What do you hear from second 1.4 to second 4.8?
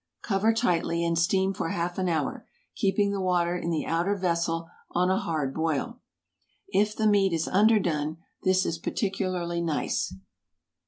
for half an hour, keeping the water in the outer vessel